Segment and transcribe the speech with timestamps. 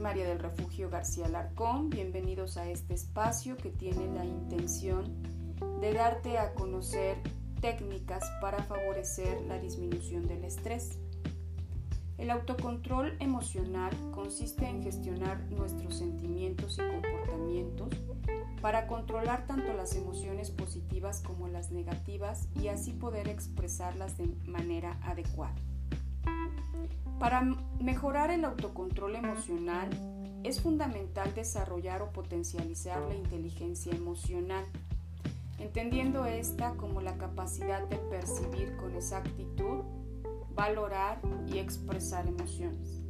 [0.00, 1.90] María del Refugio García Larcón.
[1.90, 5.04] Bienvenidos a este espacio que tiene la intención
[5.80, 7.18] de darte a conocer
[7.60, 10.98] técnicas para favorecer la disminución del estrés.
[12.16, 17.90] El autocontrol emocional consiste en gestionar nuestros sentimientos y comportamientos
[18.62, 24.98] para controlar tanto las emociones positivas como las negativas y así poder expresarlas de manera
[25.02, 25.56] adecuada.
[27.18, 27.42] Para
[27.80, 29.90] mejorar el autocontrol emocional
[30.42, 34.64] es fundamental desarrollar o potencializar la inteligencia emocional,
[35.58, 39.82] entendiendo esta como la capacidad de percibir con exactitud,
[40.54, 43.02] valorar y expresar emociones.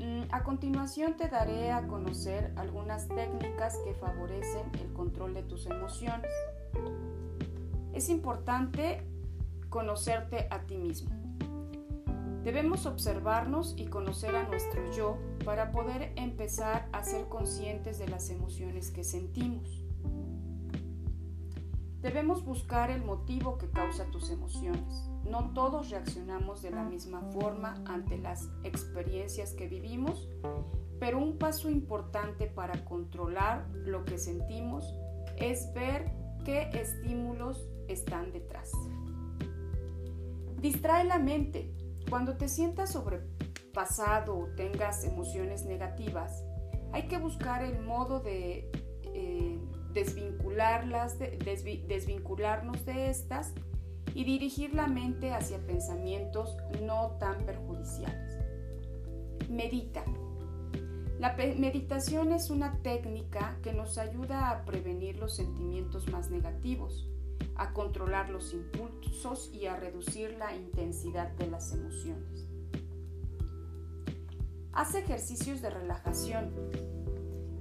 [0.00, 5.66] Mm, a continuación te daré a conocer algunas técnicas que favorecen el control de tus
[5.66, 6.32] emociones.
[7.92, 9.06] Es importante
[9.68, 11.21] conocerte a ti mismo.
[12.44, 18.30] Debemos observarnos y conocer a nuestro yo para poder empezar a ser conscientes de las
[18.30, 19.84] emociones que sentimos.
[22.00, 25.08] Debemos buscar el motivo que causa tus emociones.
[25.24, 30.28] No todos reaccionamos de la misma forma ante las experiencias que vivimos,
[30.98, 34.84] pero un paso importante para controlar lo que sentimos
[35.36, 36.12] es ver
[36.44, 38.72] qué estímulos están detrás.
[40.60, 41.72] Distrae la mente,
[42.12, 46.44] cuando te sientas sobrepasado o tengas emociones negativas,
[46.92, 48.70] hay que buscar el modo de
[49.14, 49.58] eh,
[49.94, 53.54] desvincularlas, desvincularnos de estas
[54.14, 58.36] y dirigir la mente hacia pensamientos no tan perjudiciales.
[59.48, 60.04] Medita.
[61.18, 67.08] La meditación es una técnica que nos ayuda a prevenir los sentimientos más negativos
[67.62, 72.48] a controlar los impulsos y a reducir la intensidad de las emociones.
[74.72, 76.52] Haz ejercicios de relajación.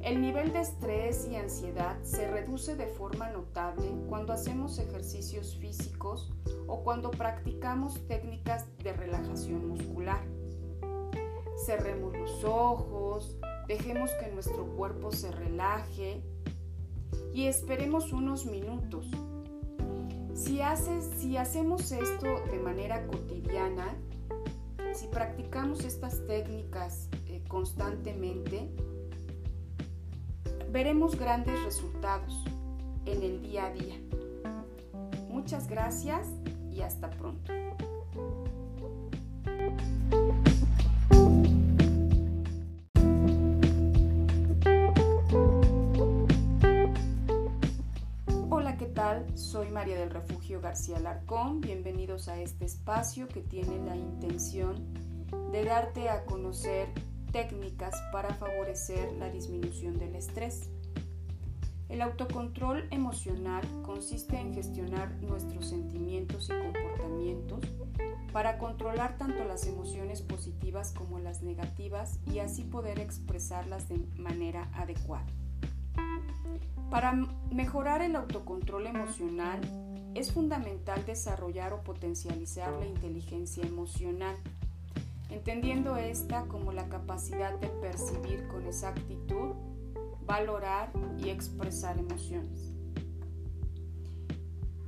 [0.02, 6.32] El nivel de estrés y ansiedad se reduce de forma notable cuando hacemos ejercicios físicos
[6.66, 10.26] o cuando practicamos técnicas de relajación muscular.
[11.68, 16.24] Cerremos los ojos, dejemos que nuestro cuerpo se relaje
[17.36, 19.08] y esperemos unos minutos
[20.42, 20.60] si,
[21.18, 23.96] si hacemos esto de manera cotidiana,
[24.94, 28.70] si practicamos estas técnicas eh, constantemente,
[30.72, 32.44] veremos grandes resultados
[33.06, 33.96] en el día a día.
[35.30, 36.28] Muchas gracias
[36.72, 37.54] y hasta pronto.
[49.36, 51.62] Soy María del Refugio García Larcón.
[51.62, 54.92] Bienvenidos a este espacio que tiene la intención
[55.52, 56.88] de darte a conocer
[57.32, 60.72] técnicas para favorecer la disminución del estrés.
[61.90, 67.60] El autocontrol emocional consiste en gestionar nuestros sentimientos y comportamientos
[68.34, 74.72] para controlar tanto las emociones positivas como las negativas y así poder expresarlas de manera
[74.74, 75.28] adecuada.
[76.92, 77.14] Para
[77.50, 79.62] mejorar el autocontrol emocional
[80.14, 84.36] es fundamental desarrollar o potencializar la inteligencia emocional,
[85.30, 89.54] entendiendo esta como la capacidad de percibir con exactitud,
[90.26, 92.74] valorar y expresar emociones.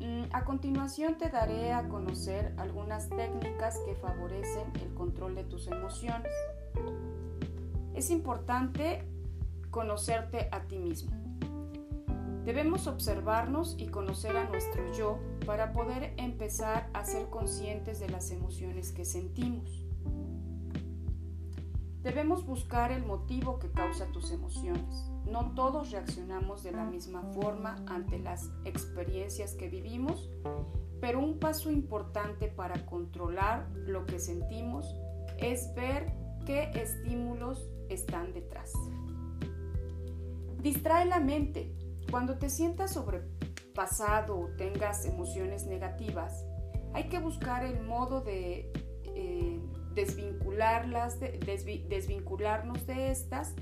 [0.01, 5.67] Mm, a continuación te daré a conocer algunas técnicas que favorecen el control de tus
[5.67, 6.33] emociones.
[7.95, 9.07] Es importante
[9.71, 11.22] conocerte a ti mismo.
[12.45, 18.31] Debemos observarnos y conocer a nuestro yo para poder empezar a ser conscientes de las
[18.31, 19.85] emociones que sentimos.
[22.01, 25.09] Debemos buscar el motivo que causa tus emociones.
[25.25, 30.29] No todos reaccionamos de la misma forma ante las experiencias que vivimos,
[30.99, 34.93] pero un paso importante para controlar lo que sentimos
[35.37, 36.11] es ver
[36.45, 38.73] qué estímulos están detrás.
[40.61, 41.73] Distrae la mente
[42.13, 46.45] cuando te sientas sobrepasado o tengas emociones negativas,
[46.93, 48.71] hay que buscar el modo de
[49.15, 49.59] eh,
[49.95, 53.55] desvincularlas, desvincularnos de estas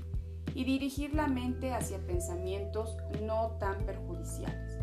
[0.54, 4.76] y dirigir la mente hacia pensamientos no tan perjudiciales.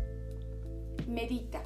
[1.06, 1.62] Medita.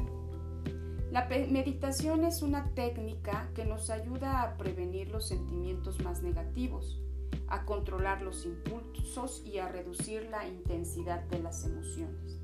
[1.11, 7.01] La meditación es una técnica que nos ayuda a prevenir los sentimientos más negativos
[7.49, 12.41] a controlar los impulsos y a reducir la intensidad de las emociones.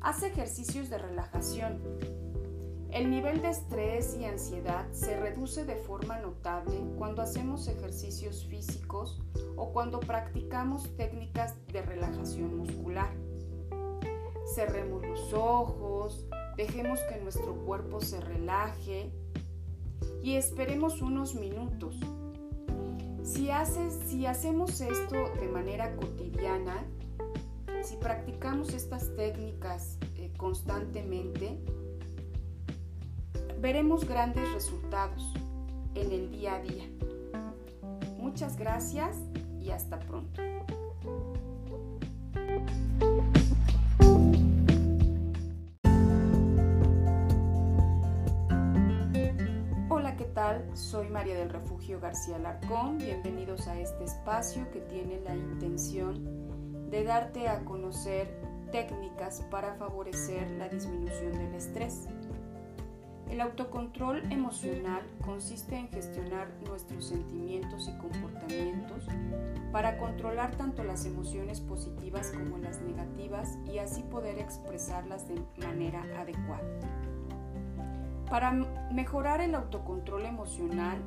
[0.00, 1.78] Haz ejercicios de relajación.
[2.90, 9.20] El nivel de estrés y ansiedad se reduce de forma notable cuando hacemos ejercicios físicos
[9.56, 13.10] o cuando practicamos técnicas de relajación muscular.
[14.54, 16.26] Cerremos los ojos,
[16.56, 19.12] dejemos que nuestro cuerpo se relaje
[20.22, 22.00] y esperemos unos minutos.
[23.30, 23.48] Si,
[24.08, 26.84] si hacemos esto de manera cotidiana,
[27.80, 31.60] si practicamos estas técnicas eh, constantemente,
[33.60, 35.32] veremos grandes resultados
[35.94, 36.88] en el día a día.
[38.18, 39.16] Muchas gracias
[39.60, 40.42] y hasta pronto.
[50.74, 52.98] Soy María del Refugio García Larcón.
[52.98, 58.40] Bienvenidos a este espacio que tiene la intención de darte a conocer
[58.72, 62.08] técnicas para favorecer la disminución del estrés.
[63.30, 69.06] El autocontrol emocional consiste en gestionar nuestros sentimientos y comportamientos
[69.70, 76.02] para controlar tanto las emociones positivas como las negativas y así poder expresarlas de manera
[76.18, 76.66] adecuada.
[78.30, 78.52] Para
[78.92, 80.98] mejorar el autocontrol emocional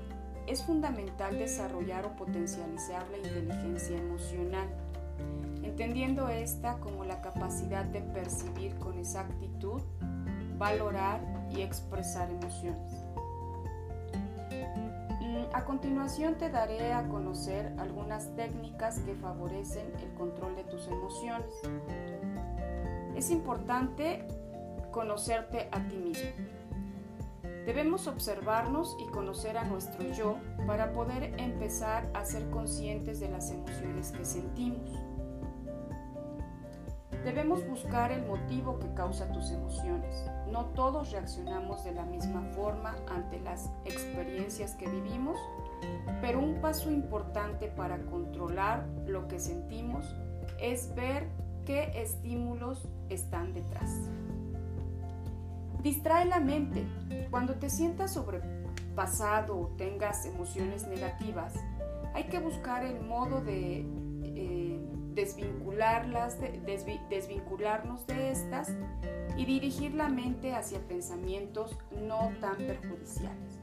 [0.46, 4.68] es fundamental desarrollar o potencializar la inteligencia emocional,
[5.64, 9.82] entendiendo esta como la capacidad de percibir con exactitud,
[10.58, 12.92] valorar y expresar emociones.
[15.22, 20.88] Mm, a continuación te daré a conocer algunas técnicas que favorecen el control de tus
[20.88, 21.54] emociones.
[23.16, 24.28] Es importante
[24.92, 26.30] conocerte a ti mismo.
[27.66, 30.36] Debemos observarnos y conocer a nuestro yo
[30.68, 34.92] para poder empezar a ser conscientes de las emociones que sentimos.
[37.24, 40.30] Debemos buscar el motivo que causa tus emociones.
[40.52, 45.38] No todos reaccionamos de la misma forma ante las experiencias que vivimos,
[46.20, 50.06] pero un paso importante para controlar lo que sentimos
[50.60, 51.30] es ver
[51.66, 53.90] qué estímulos están detrás.
[55.84, 56.86] Distrae la mente.
[57.30, 61.54] Cuando te sientas sobrepasado o tengas emociones negativas,
[62.14, 63.86] hay que buscar el modo de
[65.14, 66.40] desvincularlas,
[67.10, 68.72] desvincularnos de estas
[69.38, 73.60] y dirigir la mente hacia pensamientos no tan perjudiciales.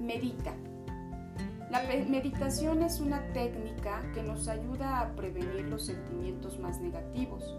[0.00, 0.52] Medita.
[1.70, 7.56] La meditación es una técnica que nos ayuda a prevenir los sentimientos más negativos,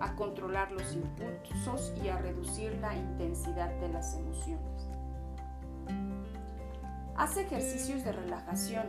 [0.00, 4.88] a controlar los impulsos y a reducir la intensidad de las emociones.
[7.16, 8.86] Haz ejercicios de relajación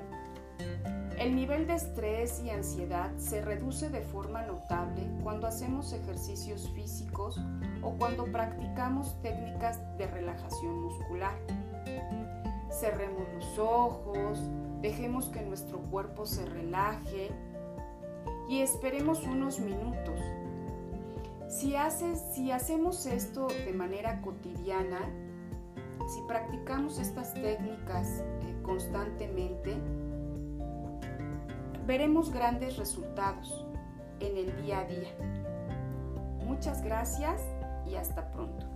[1.17, 7.39] el nivel de estrés y ansiedad se reduce de forma notable cuando hacemos ejercicios físicos
[7.81, 11.33] o cuando practicamos técnicas de relajación muscular.
[12.69, 14.39] Cerremos los ojos,
[14.81, 17.31] dejemos que nuestro cuerpo se relaje
[18.49, 20.19] y esperemos unos minutos.
[21.47, 21.75] Si,
[22.33, 24.99] si hacemos esto de manera cotidiana,
[26.07, 29.75] si practicamos estas técnicas eh, constantemente,
[31.85, 33.65] veremos grandes resultados
[34.19, 35.15] en el día a día.
[36.45, 37.41] Muchas gracias
[37.87, 38.74] y hasta pronto.